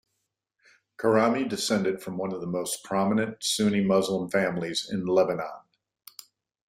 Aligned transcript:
Karami 0.97 1.47
descended 1.47 2.01
from 2.01 2.17
one 2.17 2.33
of 2.33 2.41
the 2.41 2.47
most 2.47 2.83
prominent 2.83 3.43
Sunni 3.43 3.83
Muslim 3.83 4.31
families 4.31 4.89
in 4.91 5.05
Lebanon. 5.05 5.47